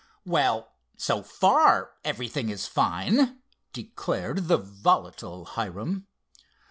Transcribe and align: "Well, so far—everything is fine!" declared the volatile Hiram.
"Well, 0.25 0.71
so 0.97 1.21
far—everything 1.21 2.49
is 2.49 2.65
fine!" 2.65 3.37
declared 3.71 4.47
the 4.47 4.57
volatile 4.57 5.45
Hiram. 5.45 6.07